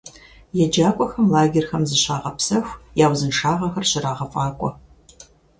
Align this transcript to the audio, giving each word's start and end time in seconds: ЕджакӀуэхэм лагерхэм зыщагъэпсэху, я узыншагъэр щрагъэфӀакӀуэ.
ЕджакӀуэхэм 0.63 1.25
лагерхэм 1.33 1.83
зыщагъэпсэху, 1.89 2.79
я 3.03 3.07
узыншагъэр 3.11 3.85
щрагъэфӀакӀуэ. 3.89 4.69